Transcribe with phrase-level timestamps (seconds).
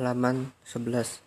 [0.00, 1.20] halaman 11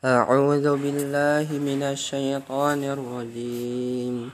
[0.00, 4.32] A'udzu billahi minasy syaithanir rajim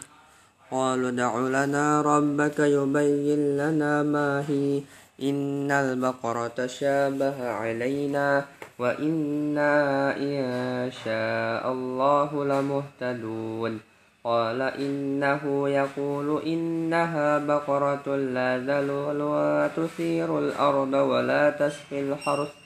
[0.71, 4.87] Qalu da'u lana rabbaka yubayyin lana ma hi
[5.19, 8.47] innal baqarata syabaha 'alaina
[8.79, 13.83] wa inna insya Allahu lamuhtadun
[14.23, 22.62] قال إنه يقول إنها بقرة لا ذلول وتثير الأرض ولا تسقي الحرث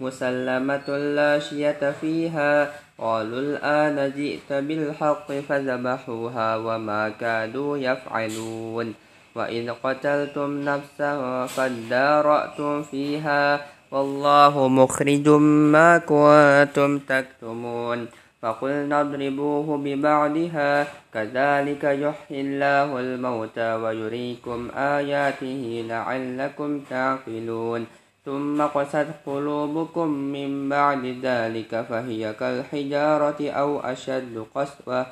[0.00, 2.70] مسلمة لا شية فيها.
[2.98, 8.94] قالوا الآن جئت بالحق فذبحوها وما كادوا يفعلون.
[9.34, 13.60] وإذ قتلتم نفسا فادارأتم فيها.
[13.90, 18.06] والله مخرج ما كنتم تكتمون.
[18.42, 20.86] فقلنا اضربوه ببعضها.
[21.14, 27.86] كذلك يحيي الله الموتى ويريكم آياته لعلكم تعقلون.
[28.26, 35.06] ثم قست قلوبكم من بعد ذلك فهي كالحجارة أو أشد قسوة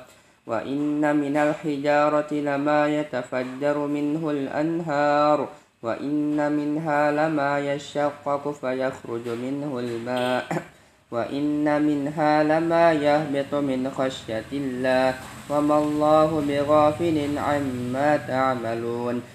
[0.47, 5.47] وإن من الحجارة لما يتفجر منه الأنهار
[5.83, 10.45] وإن منها لما يشقق فيخرج منه الماء
[11.11, 15.13] وإن منها لما يهبط من خشية الله
[15.49, 19.34] وما الله بغافل عما تعملون.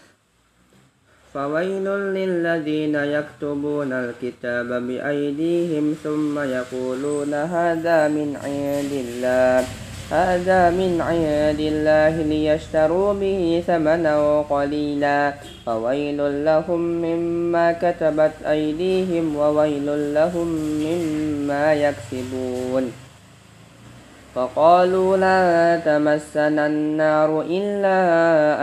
[1.33, 9.65] فويل للذين يكتبون الكتاب بأيديهم ثم يقولون هذا من عند الله.
[10.11, 15.33] هذا من عند الله ليشتروا به ثمنا قليلا.
[15.65, 20.47] فويل لهم مما كتبت أيديهم وويل لهم
[20.83, 22.91] مما يكسبون.
[24.35, 25.43] فقالوا لا
[25.79, 27.99] تمسنا النار إلا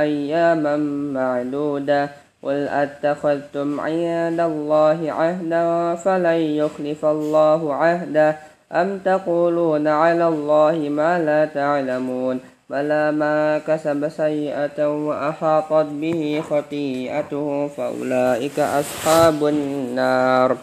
[0.00, 0.76] أياما
[1.16, 2.27] معدودة.
[2.42, 8.36] قل أتخذتم عند الله عهدا فلن يخلف الله عهده
[8.72, 12.40] أم تقولون على الله ما لا تعلمون
[12.70, 20.56] بلى ما كسب سيئة وأحاطت به خطيئته فأولئك أصحاب النار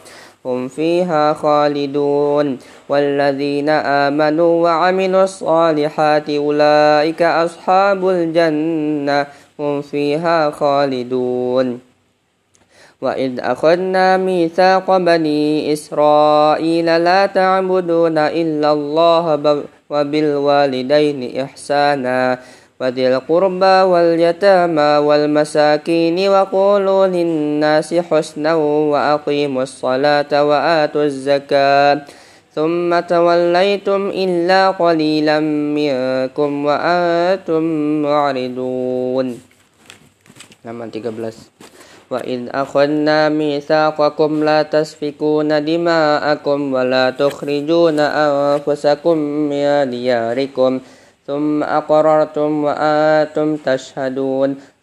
[0.45, 2.57] هم فيها خالدون
[2.89, 9.27] والذين آمنوا وعملوا الصالحات أولئك أصحاب الجنة
[9.59, 11.79] هم فيها خالدون.
[13.01, 19.25] وإذ أخذنا ميثاق بني إسرائيل لا تعبدون إلا الله
[19.89, 22.39] وبالوالدين إحسانا.
[22.81, 28.55] وذي القربى واليتامى والمساكين وقولوا للناس حسنا
[28.91, 32.01] وأقيموا الصلاة وآتوا الزكاة.
[32.55, 35.39] ثم توليتم إلا قليلا
[35.75, 37.63] منكم وأنتم
[38.07, 39.27] معرضون.
[40.63, 41.51] Halaman 13
[42.09, 49.17] وإذ أخذنا ميثاقكم لا تسفكون دماءكم ولا تخرجون أنفسكم
[49.51, 50.71] من دياركم
[51.27, 54.49] ثم أقررتم وأنتم تشهدون.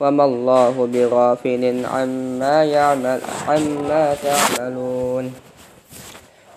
[0.00, 5.24] وما الله بغافل عما يعمل عما تعملون.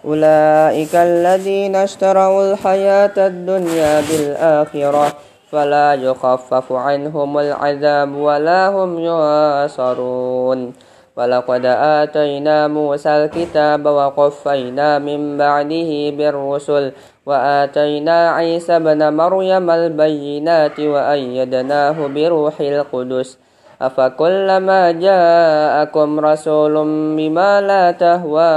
[0.05, 5.05] أولئك الذين اشتروا الحياة الدنيا بالآخرة
[5.51, 10.73] فلا يخفف عنهم العذاب ولا هم ينصرون.
[11.17, 16.91] ولقد آتينا موسى الكتاب وقفينا من بعده بالرسل
[17.25, 23.37] وآتينا عيسى بن مريم البينات وأيدناه بروح القدس.
[23.81, 26.75] أفكلما جاءكم رسول
[27.17, 28.53] بما لا تهوى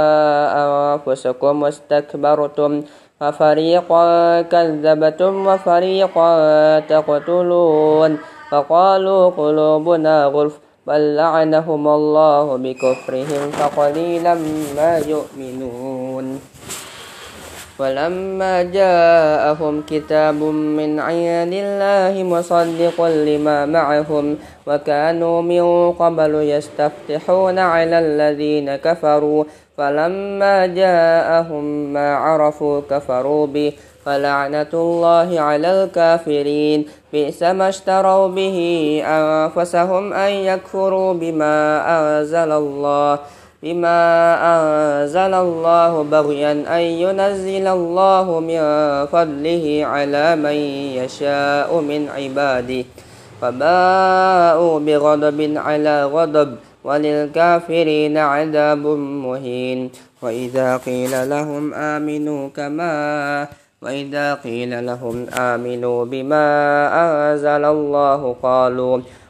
[0.53, 2.71] أنفسكم استكبرتم
[3.19, 6.29] ففريقا كذبتم وفريقا
[6.79, 8.11] تقتلون
[8.51, 14.33] فقالوا قلوبنا غلف بل لعنهم الله بكفرهم فقليلا
[14.77, 16.25] ما يؤمنون.
[17.79, 20.39] ولما جاءهم كتاب
[20.79, 24.37] من عند الله مصدق لما معهم
[24.67, 29.43] وكانوا من قبل يستفتحون على الذين كفروا
[29.77, 31.63] فلما جاءهم
[31.93, 33.73] ما عرفوا كفروا به
[34.05, 36.79] فلعنة الله على الكافرين.
[37.13, 38.57] بئس ما اشتروا به
[39.05, 41.57] أنفسهم أن يكفروا بما
[41.97, 43.19] أنزل الله.
[43.63, 43.99] بما
[44.41, 48.61] أنزل الله بغيا أن ينزل الله من
[49.05, 50.57] فضله على من
[51.03, 52.85] يشاء من عباده.
[53.41, 56.49] فباءوا بغضب على غضب
[56.83, 58.85] وللكافرين عذاب
[59.25, 59.79] مهين.
[60.21, 62.93] وإذا قيل لهم آمنوا كما
[63.85, 66.47] وإذا قيل لهم آمنوا بما
[67.05, 68.99] أنزل الله قالوا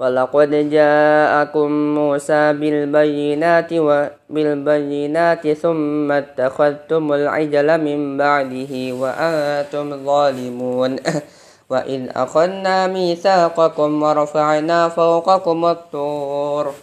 [0.00, 10.96] ولقد جاءكم موسى بالبينات وبالبينات ثم اتخذتم العجل من بعده وأنتم ظالمون.
[11.70, 16.74] وإذ أخذنا ميثاقكم ورفعنا فوقكم الطور.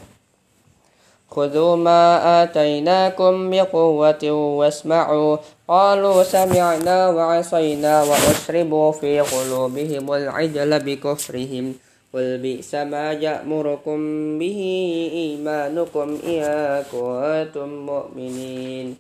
[1.31, 2.03] خذوا ما
[2.43, 5.37] آتيناكم بقوة واسمعوا.
[5.67, 11.90] قالوا سمعنا وعصينا وأشربوا في قلوبهم العجل بكفرهم.
[12.13, 13.99] قل بئس ما يأمركم
[14.39, 14.59] به
[15.13, 16.43] إيمانكم إن
[16.91, 18.97] كنتم مؤمنين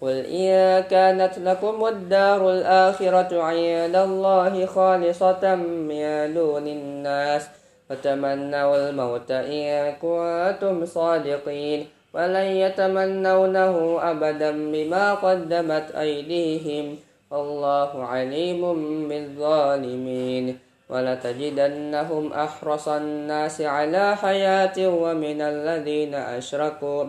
[0.00, 7.42] قل إن كانت لكم الدار الآخرة عند الله خالصة من دون الناس
[7.88, 16.96] فتمنوا الموت إن كنتم صادقين ولن يتمنونه أبدا بما قدمت أيديهم
[17.30, 18.60] والله عليم
[19.08, 27.04] بالظالمين ولتجدنهم أحرص الناس على حياة ومن الذين أشركوا.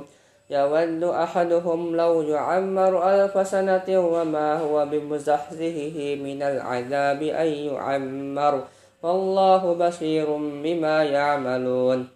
[0.49, 8.63] يود أحدهم لو يعمر ألف سنة وما هو بمزحزحه من العذاب أن يعمر.
[9.03, 10.27] والله بصير
[10.63, 12.07] بما يعملون.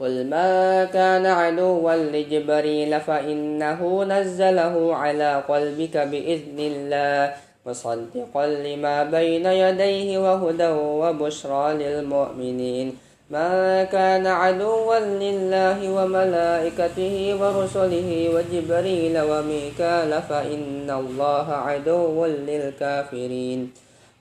[0.00, 7.51] قل ما كان عدوا لجبريل فإنه نزله على قلبك بإذن الله.
[7.66, 12.98] مصدقا لما بين يديه وهدى وبشرى للمؤمنين.
[13.30, 23.72] ما كان عدوا لله وملائكته ورسله وجبريل وميكال فإن الله عدو للكافرين.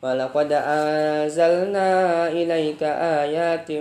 [0.04, 1.92] ولقد أنزلنا
[2.28, 2.84] إليك
[3.24, 3.72] آيات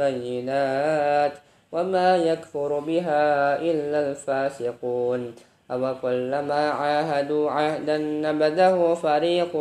[0.00, 1.32] بينات
[1.72, 5.49] وما يكفر بها إلا الفاسقون.
[5.70, 9.56] أو كلما عاهدوا عهدا نبذه فريق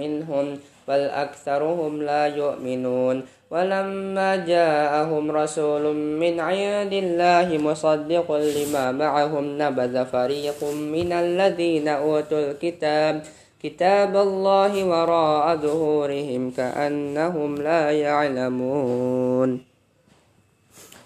[0.00, 0.46] منهم
[0.88, 3.16] بل أكثرهم لا يؤمنون
[3.50, 13.22] ولما جاءهم رسول من عند الله مصدق لما معهم نبذ فريق من الذين أوتوا الكتاب
[13.62, 19.50] كتاب الله وراء ظهورهم كأنهم لا يعلمون.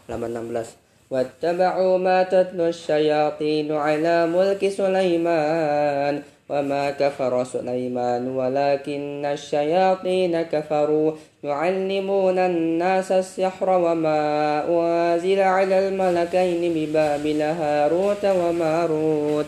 [0.09, 11.13] لما 16 واتبعوا ما تتلو الشياطين على ملك سليمان وما كفر سليمان ولكن الشياطين كفروا.
[11.45, 14.21] يعلمون الناس السحر وما
[14.69, 19.47] أنزل على الملكين ببابل هاروت وماروت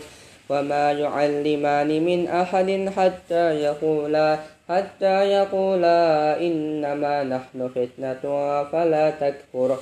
[0.49, 4.37] وما يعلمان من أحد حتى يقولا
[4.69, 6.01] حتى يقولا
[6.41, 8.23] إنما نحن فتنة
[8.71, 9.77] فلا تكفر.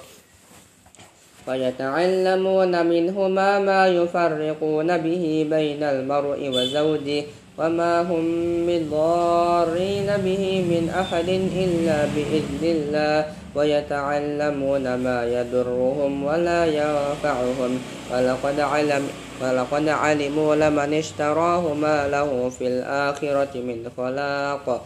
[1.46, 7.24] فيتعلمون منهما ما يفرقون به بين المرء وزوجه
[7.58, 8.26] وما هم
[8.68, 11.30] بضارين به من أحد
[11.64, 17.80] إلا بإذن الله ويتعلمون ما يضرهم ولا ينفعهم
[18.14, 19.08] ولقد علم
[19.42, 24.86] ولقد علموا لمن اشتراه ما له في الآخرة من خلاق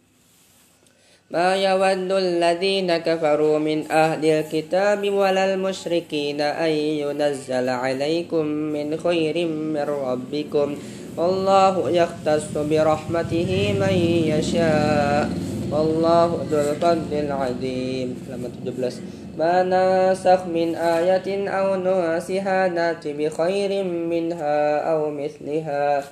[1.31, 9.85] ما يود الذين كفروا من أهل الكتاب ولا المشركين أن ينزل عليكم من خير من
[9.87, 10.75] ربكم
[11.17, 13.95] والله يختص برحمته من
[14.27, 15.29] يشاء.
[15.71, 18.09] والله ذو الفضل العظيم.
[18.27, 18.99] لما 17
[19.39, 24.59] ما ننسخ من آية أو ننسها نات بخير منها
[24.91, 26.03] أو مثلها.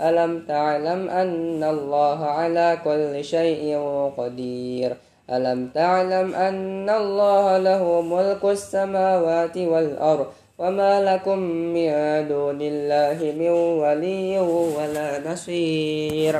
[0.00, 3.78] ألم تعلم أن الله على كل شيء
[4.16, 4.96] قدير؟
[5.32, 10.26] ألم تعلم أن الله له ملك السماوات والأرض
[10.58, 11.38] وما لكم
[11.74, 11.88] من
[12.28, 13.50] دون الله من
[13.82, 14.38] ولي
[14.76, 16.34] ولا نصير؟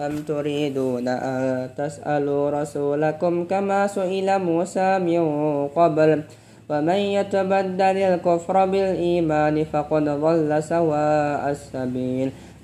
[0.00, 5.22] أم تريدون أن تسألوا رسولكم كما سئل موسى من
[5.68, 6.22] قبل؟
[6.70, 12.28] ومن يتبدل الكفر بالإيمان فقد ضل سواء السبيل.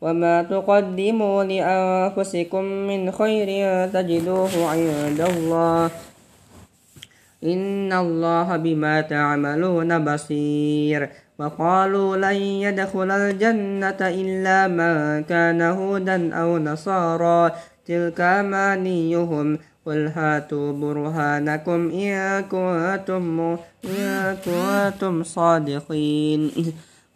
[0.00, 3.48] وما تقدموا لأنفسكم من خير
[3.88, 5.90] تجدوه عند الله
[7.44, 17.50] إن الله بما تعملون بصير وقالوا لن يدخل الجنة إلا من كان هودا أو نصارى
[17.86, 26.50] تلك أمانيهم قل هاتوا برهانكم إن كنتم, إن كنتم صادقين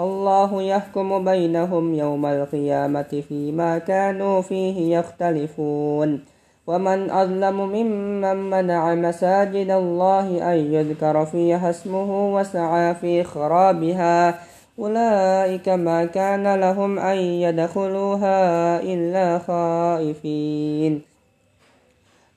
[0.00, 6.20] الله يحكم بينهم يوم القيامة فيما كانوا فيه يختلفون.
[6.66, 14.38] ومن أظلم ممن منع مساجد الله أن يذكر فيها اسمه وسعى في خرابها
[14.78, 21.02] أولئك ما كان لهم أن يدخلوها إلا خائفين.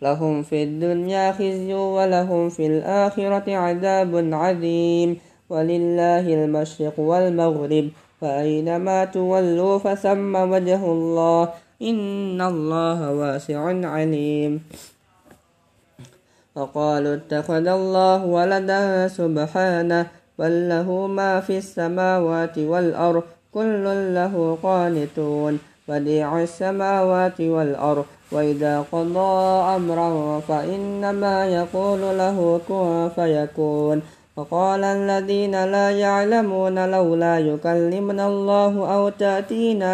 [0.01, 5.17] لهم في الدنيا خزي ولهم في الآخرة عذاب عظيم.
[5.53, 7.85] ولله المشرق والمغرب
[8.21, 11.41] فأينما تولوا فثم وجه الله.
[11.81, 13.61] إن الله واسع
[13.93, 14.51] عليم.
[16.55, 20.03] وقالوا اتخذ الله ولدا سبحانه
[20.39, 23.85] بل له ما في السماوات والأرض كل
[24.17, 25.53] له قانتون.
[25.87, 29.35] بديع السماوات والأرض وإذا قضى
[29.77, 34.22] أمرا فإنما يقول له كن فيكون.
[34.37, 39.93] وقال الذين لا يعلمون لولا يكلمنا الله أو تأتينا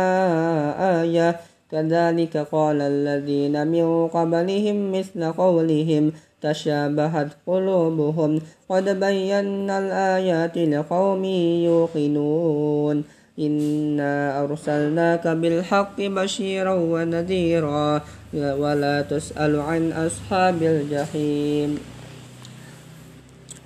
[1.02, 1.40] آية.
[1.72, 8.42] كذلك قال الذين من قبلهم مثل قولهم تشابهت قلوبهم.
[8.70, 11.26] قد بينا الآيات لقوم
[11.66, 13.04] يوقنون.
[13.40, 18.02] إنا أرسلناك بالحق بشيرا ونذيرا.
[18.34, 21.99] ولا تسأل عن أصحاب الجحيم.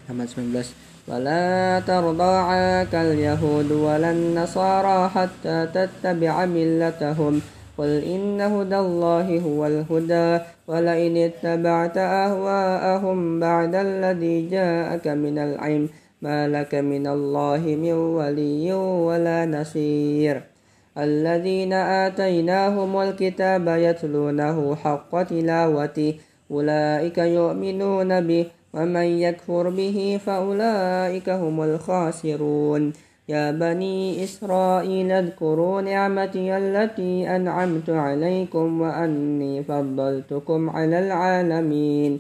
[0.10, 0.66] 19
[1.08, 7.42] ولا ترضى عنك اليهود ولا النصارى حتى تتبع ملتهم
[7.78, 15.90] قل إن هدى الله هو الهدى ولئن اتبعت أهواءهم بعد الذي جاءك من العلم
[16.22, 20.44] ما لك من الله من ولي ولا نصير
[20.98, 26.14] الذين آتيناهم الكتاب يتلونه حق تلاوته
[26.52, 32.94] أولئك يؤمنون به ومن يكفر به فأولئك هم الخاسرون.
[33.30, 42.20] يا بني إسرائيل اذكروا نعمتي التي أنعمت عليكم وأني فضلتكم على العالمين.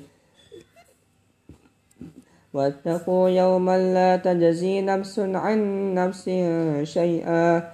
[2.53, 5.59] واتقوا يوما لا تجزي نفس عن
[5.93, 6.25] نفس
[6.83, 7.73] شيئا.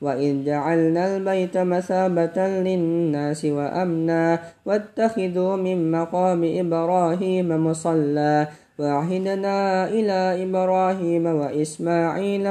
[0.00, 12.44] وإذ جعلنا البيت مثابة للناس وأمنا واتخذوا من مقام إبراهيم مصلى وعهدنا إلى إبراهيم وإسماعيل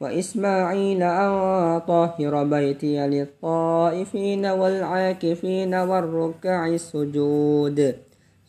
[0.00, 1.32] وإسماعيل أن
[1.88, 7.78] طهر بيتي للطائفين والعاكفين والركع السجود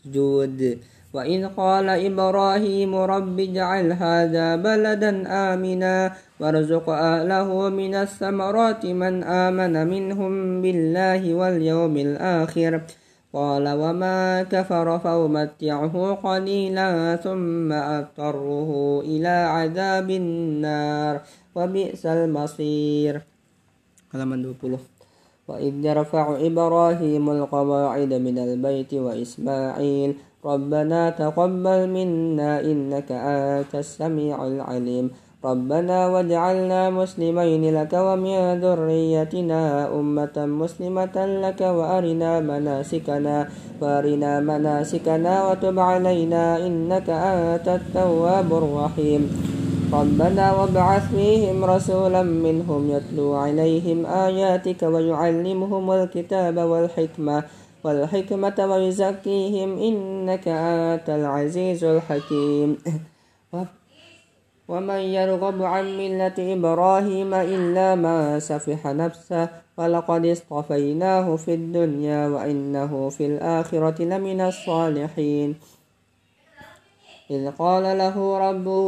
[0.04, 0.80] سجود
[1.14, 5.12] وإذ قال إبراهيم رب اجعل هذا بلدا
[5.54, 12.82] آمنا وارزق أهله من الثمرات من آمن منهم بالله واليوم الآخر
[13.34, 21.22] قال وما كفر فأمتعه قليلا ثم أضطره إلى عذاب النار
[21.56, 23.22] وبئس المصير.
[24.10, 24.78] Halaman 20
[25.50, 30.16] وإذ يرفع إبراهيم القواعد من البيت وإسماعيل
[30.46, 35.12] ربنا تقبل منا إنك أنت السميع العليم.
[35.46, 43.48] ربنا واجعلنا مسلمين لك ومن ذريتنا أمة مسلمة لك وأرنا مناسكنا
[43.82, 49.22] وأرنا مناسكنا وتب علينا إنك أنت التواب الرحيم.
[49.94, 57.44] ربنا وابعث فيهم رسولا منهم يتلو عليهم آياتك ويعلمهم الكتاب والحكمة
[57.84, 62.78] والحكمة ويزكيهم إنك أنت العزيز الحكيم.
[64.70, 73.26] ومن يرغب عن ملة إبراهيم إلا ما سفح نفسه ولقد اصطفيناه في الدنيا وإنه في
[73.26, 75.56] الآخرة لمن الصالحين.
[77.32, 78.16] إذ قال له
[78.50, 78.86] ربه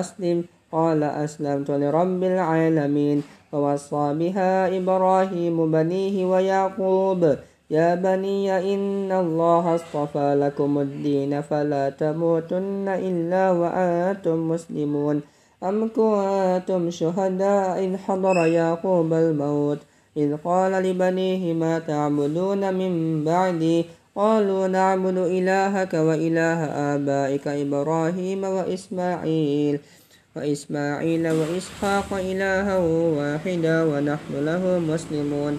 [0.00, 7.36] أسلم قال أسلمت لرب العالمين ووصى بها إبراهيم بنيه ويعقوب.
[7.70, 15.20] يا بني إن الله اصطفى لكم الدين فلا تموتن إلا وأنتم مسلمون.
[15.62, 19.78] أم كنتم شهداء إذ حضر يعقوب الموت؟
[20.16, 23.84] إذ قال لبنيه ما تعبدون من بعدي؟
[24.16, 29.80] قالوا نعبد إلهك وإله آبائك إبراهيم وإسماعيل
[30.36, 32.78] وإسماعيل وإسحاق إلها
[33.18, 35.58] واحدا ونحن له مسلمون.